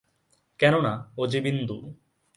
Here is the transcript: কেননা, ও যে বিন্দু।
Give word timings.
কেননা, 0.59 0.93
ও 1.17 1.27
যে 1.27 1.39
বিন্দু। 1.41 1.77